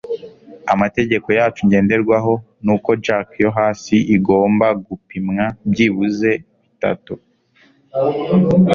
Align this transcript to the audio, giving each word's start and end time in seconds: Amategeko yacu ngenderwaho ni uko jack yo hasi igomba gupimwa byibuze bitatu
Amategeko 0.73 1.27
yacu 1.37 1.61
ngenderwaho 1.67 2.33
ni 2.63 2.71
uko 2.75 2.89
jack 3.05 3.27
yo 3.43 3.49
hasi 3.57 3.95
igomba 4.15 4.67
gupimwa 4.87 5.45
byibuze 5.69 6.31
bitatu 6.69 7.13